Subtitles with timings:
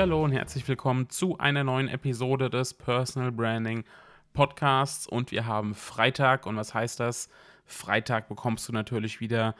[0.00, 3.84] Hallo und herzlich willkommen zu einer neuen Episode des Personal Branding
[4.32, 5.06] Podcasts.
[5.06, 6.46] Und wir haben Freitag.
[6.46, 7.28] Und was heißt das?
[7.66, 9.54] Freitag bekommst du natürlich wieder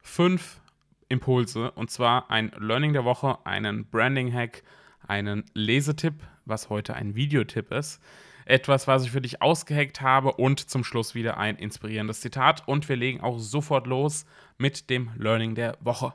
[0.00, 0.60] fünf
[1.08, 1.72] Impulse.
[1.72, 4.62] Und zwar ein Learning der Woche, einen Branding Hack,
[5.08, 8.00] einen Lesetipp, was heute ein Videotipp ist,
[8.44, 12.68] etwas, was ich für dich ausgeheckt habe und zum Schluss wieder ein inspirierendes Zitat.
[12.68, 14.26] Und wir legen auch sofort los
[14.58, 16.14] mit dem Learning der Woche.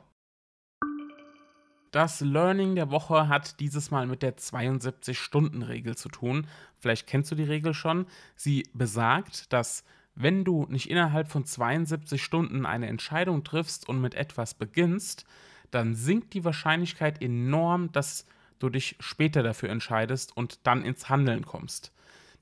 [1.90, 6.46] Das Learning der Woche hat dieses Mal mit der 72-Stunden-Regel zu tun.
[6.78, 8.06] Vielleicht kennst du die Regel schon.
[8.36, 14.14] Sie besagt, dass wenn du nicht innerhalb von 72 Stunden eine Entscheidung triffst und mit
[14.14, 15.24] etwas beginnst,
[15.70, 18.26] dann sinkt die Wahrscheinlichkeit enorm, dass
[18.58, 21.92] du dich später dafür entscheidest und dann ins Handeln kommst.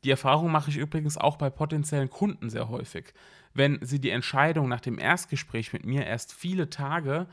[0.04, 3.12] Die Erfahrung mache ich übrigens auch bei potenziellen Kunden sehr häufig.
[3.54, 7.26] Wenn sie die Entscheidung nach dem Erstgespräch mit mir erst viele Tage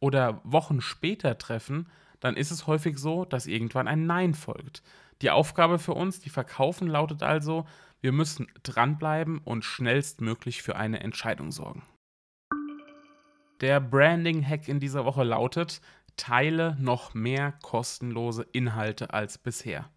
[0.00, 4.82] oder Wochen später treffen, dann ist es häufig so, dass irgendwann ein Nein folgt.
[5.22, 7.66] Die Aufgabe für uns, die Verkaufen, lautet also,
[8.00, 11.82] wir müssen dranbleiben und schnellstmöglich für eine Entscheidung sorgen.
[13.60, 15.82] Der Branding-Hack in dieser Woche lautet,
[16.16, 19.90] teile noch mehr kostenlose Inhalte als bisher.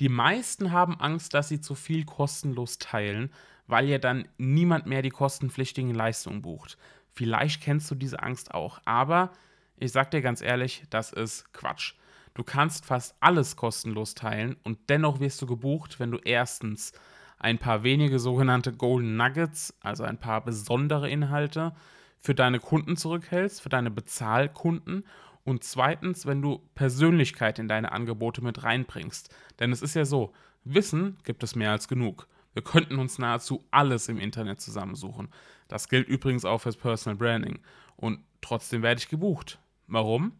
[0.00, 3.32] Die meisten haben Angst, dass sie zu viel kostenlos teilen,
[3.66, 6.76] weil ja dann niemand mehr die kostenpflichtigen Leistungen bucht.
[7.14, 9.30] Vielleicht kennst du diese Angst auch, aber
[9.76, 11.94] ich sag dir ganz ehrlich, das ist Quatsch.
[12.34, 16.92] Du kannst fast alles kostenlos teilen und dennoch wirst du gebucht, wenn du erstens
[17.38, 21.74] ein paar wenige sogenannte Golden Nuggets, also ein paar besondere Inhalte
[22.18, 25.04] für deine Kunden zurückhältst, für deine Bezahlkunden
[25.44, 29.32] und zweitens, wenn du Persönlichkeit in deine Angebote mit reinbringst.
[29.60, 30.32] Denn es ist ja so,
[30.64, 32.26] Wissen gibt es mehr als genug.
[32.54, 35.28] Wir könnten uns nahezu alles im Internet zusammensuchen.
[35.68, 37.58] Das gilt übrigens auch fürs Personal Branding.
[37.96, 39.58] Und trotzdem werde ich gebucht.
[39.86, 40.32] Warum?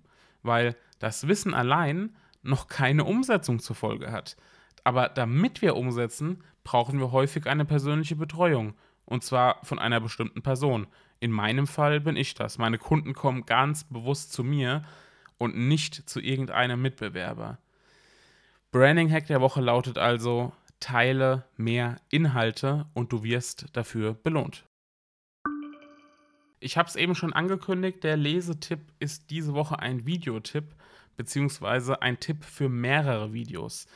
[0.42, 4.36] Weil das Wissen allein noch keine Umsetzung zur Folge hat.
[4.84, 8.74] Aber damit wir umsetzen, brauchen wir häufig eine persönliche Betreuung.
[9.06, 10.86] Und zwar von einer bestimmten Person.
[11.20, 12.58] In meinem Fall bin ich das.
[12.58, 14.82] Meine Kunden kommen ganz bewusst zu mir
[15.38, 17.58] und nicht zu irgendeinem Mitbewerber.
[18.70, 20.52] Branding Hack der Woche lautet also,
[20.84, 24.66] teile mehr Inhalte und du wirst dafür belohnt.
[26.60, 30.74] Ich habe es eben schon angekündigt, der Lesetipp ist diese Woche ein Videotipp,
[31.16, 33.86] beziehungsweise ein Tipp für mehrere Videos.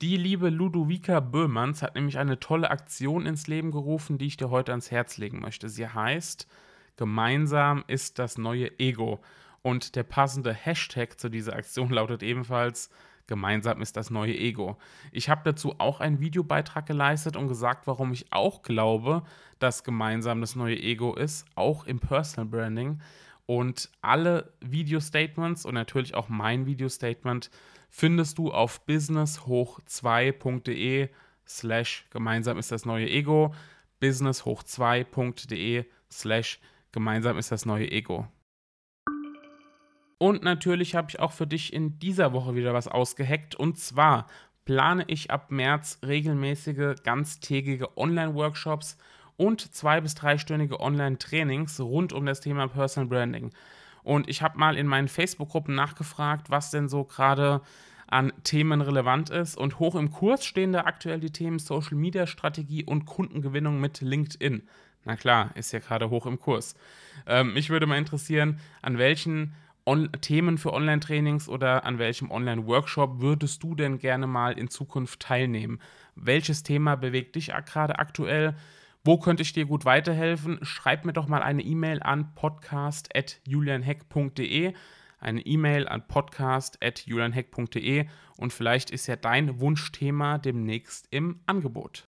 [0.00, 4.48] Die liebe Ludovica Böhmanns hat nämlich eine tolle Aktion ins Leben gerufen, die ich dir
[4.48, 5.68] heute ans Herz legen möchte.
[5.68, 6.46] Sie heißt
[6.96, 9.20] Gemeinsam ist das neue Ego.
[9.62, 12.90] Und der passende Hashtag zu dieser Aktion lautet ebenfalls
[13.28, 14.76] Gemeinsam ist das neue Ego.
[15.12, 19.22] Ich habe dazu auch einen Videobeitrag geleistet und gesagt, warum ich auch glaube,
[19.58, 23.02] dass gemeinsam das neue Ego ist, auch im Personal Branding.
[23.44, 27.50] Und alle Video-Statements und natürlich auch mein Video-Statement
[27.90, 31.10] findest du auf businesshoch2.de
[31.46, 33.54] slash gemeinsam ist das neue Ego.
[34.02, 36.60] businesshoch2.de slash
[36.92, 38.26] gemeinsam ist das neue Ego.
[40.18, 43.54] Und natürlich habe ich auch für dich in dieser Woche wieder was ausgeheckt.
[43.54, 44.26] Und zwar
[44.64, 48.98] plane ich ab März regelmäßige ganztägige Online-Workshops
[49.36, 53.52] und zwei- bis dreistündige Online-Trainings rund um das Thema Personal Branding.
[54.02, 57.60] Und ich habe mal in meinen Facebook-Gruppen nachgefragt, was denn so gerade
[58.08, 59.56] an Themen relevant ist.
[59.56, 64.00] Und hoch im Kurs stehen da aktuell die Themen Social Media Strategie und Kundengewinnung mit
[64.00, 64.66] LinkedIn.
[65.04, 66.74] Na klar, ist ja gerade hoch im Kurs.
[67.26, 69.54] Ähm, mich würde mal interessieren, an welchen
[69.88, 75.20] On Themen für Online-Trainings oder an welchem Online-Workshop würdest du denn gerne mal in Zukunft
[75.20, 75.80] teilnehmen?
[76.14, 78.54] Welches Thema bewegt dich gerade aktuell?
[79.02, 80.58] Wo könnte ich dir gut weiterhelfen?
[80.60, 84.74] Schreib mir doch mal eine E-Mail an podcast.julianheck.de.
[85.20, 92.06] Eine E-Mail an podcast.julianheck.de und vielleicht ist ja dein Wunschthema demnächst im Angebot.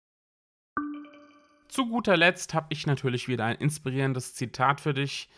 [1.69, 5.31] Zu guter Letzt habe ich natürlich wieder ein inspirierendes Zitat für dich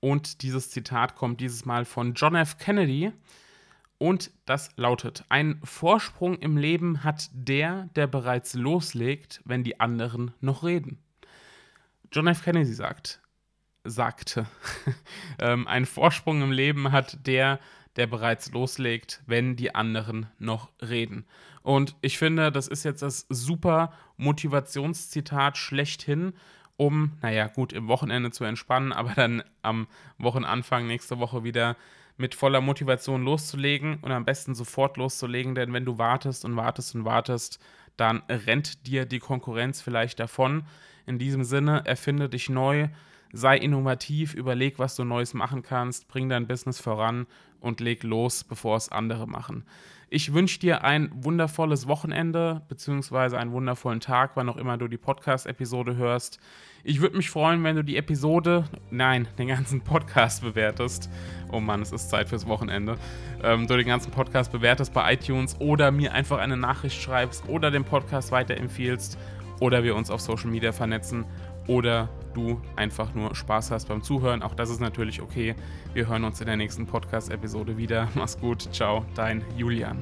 [0.00, 2.58] und dieses Zitat kommt dieses Mal von John F.
[2.58, 3.12] Kennedy.
[3.98, 10.32] Und das lautet, ein Vorsprung im Leben hat der, der bereits loslegt, wenn die anderen
[10.40, 10.98] noch reden.
[12.12, 12.44] John F.
[12.44, 13.20] Kennedy sagt,
[13.82, 14.46] sagte,
[15.40, 17.58] ähm, einen Vorsprung im Leben hat der,
[17.96, 21.26] der bereits loslegt, wenn die anderen noch reden.
[21.62, 26.34] Und ich finde, das ist jetzt das super Motivationszitat schlechthin,
[26.78, 31.76] um, naja, gut, im Wochenende zu entspannen, aber dann am Wochenanfang nächste Woche wieder
[32.16, 36.94] mit voller Motivation loszulegen und am besten sofort loszulegen, denn wenn du wartest und wartest
[36.94, 37.60] und wartest,
[37.96, 40.64] dann rennt dir die Konkurrenz vielleicht davon.
[41.04, 42.88] In diesem Sinne, erfinde dich neu,
[43.32, 47.26] sei innovativ, überleg, was du Neues machen kannst, bring dein Business voran
[47.60, 49.64] und leg los, bevor es andere machen.
[50.10, 53.36] Ich wünsche dir ein wundervolles Wochenende bzw.
[53.36, 56.40] einen wundervollen Tag, wann auch immer du die Podcast-Episode hörst.
[56.82, 61.10] Ich würde mich freuen, wenn du die Episode, nein, den ganzen Podcast bewertest.
[61.52, 62.96] Oh Mann, es ist Zeit fürs Wochenende.
[63.42, 67.70] Ähm, du den ganzen Podcast bewertest bei iTunes oder mir einfach eine Nachricht schreibst oder
[67.70, 69.18] den Podcast weiterempfiehlst
[69.60, 71.26] oder wir uns auf Social Media vernetzen
[71.66, 74.42] oder du einfach nur Spaß hast beim Zuhören.
[74.42, 75.54] Auch das ist natürlich okay.
[75.94, 78.08] Wir hören uns in der nächsten Podcast-Episode wieder.
[78.14, 78.68] Mach's gut.
[78.72, 79.98] Ciao, dein Julian.